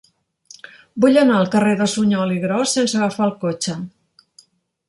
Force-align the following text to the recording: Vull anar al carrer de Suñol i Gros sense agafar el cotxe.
Vull 1.05 1.19
anar 1.23 1.35
al 1.41 1.51
carrer 1.57 1.75
de 1.83 1.87
Suñol 1.93 2.35
i 2.39 2.41
Gros 2.47 2.75
sense 2.79 3.01
agafar 3.01 3.29
el 3.31 3.39
cotxe. 3.45 3.81